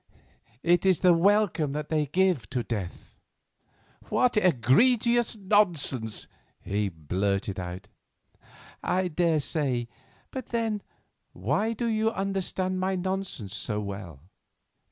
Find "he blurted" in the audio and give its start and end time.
6.59-7.59